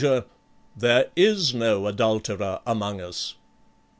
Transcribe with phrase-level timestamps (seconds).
[0.03, 0.23] 3
[0.75, 3.35] there is no adulterer among us."